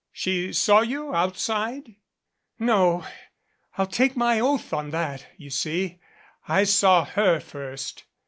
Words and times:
She 0.11 0.51
saw 0.51 0.81
you 0.81 1.13
outside?" 1.13 1.93
"No 2.57 3.05
I'll 3.77 3.85
take 3.85 4.15
my 4.17 4.39
oath 4.39 4.73
on 4.73 4.89
that 4.89 5.27
you 5.37 5.51
see, 5.51 5.99
I 6.47 6.63
saw 6.63 7.05
her 7.05 7.39
first. 7.39 8.05